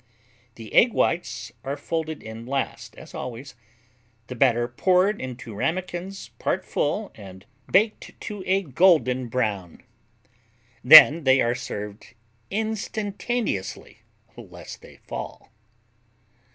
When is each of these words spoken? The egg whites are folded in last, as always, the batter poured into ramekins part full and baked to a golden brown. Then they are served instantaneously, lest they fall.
The 0.55 0.73
egg 0.73 0.93
whites 0.93 1.51
are 1.63 1.77
folded 1.77 2.23
in 2.23 2.47
last, 2.47 2.95
as 2.95 3.13
always, 3.13 3.53
the 4.25 4.35
batter 4.35 4.67
poured 4.67 5.21
into 5.21 5.53
ramekins 5.53 6.29
part 6.39 6.65
full 6.65 7.11
and 7.13 7.45
baked 7.71 8.19
to 8.21 8.41
a 8.47 8.63
golden 8.63 9.27
brown. 9.27 9.83
Then 10.83 11.23
they 11.23 11.39
are 11.39 11.53
served 11.53 12.15
instantaneously, 12.49 13.99
lest 14.35 14.81
they 14.81 14.95
fall. 14.97 15.51